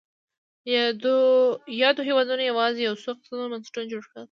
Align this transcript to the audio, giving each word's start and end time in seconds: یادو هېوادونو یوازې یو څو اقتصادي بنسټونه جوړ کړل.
یادو 1.81 2.03
هېوادونو 2.07 2.43
یوازې 2.51 2.79
یو 2.81 2.95
څو 3.01 3.07
اقتصادي 3.13 3.45
بنسټونه 3.51 3.87
جوړ 3.91 4.03
کړل. 4.11 4.19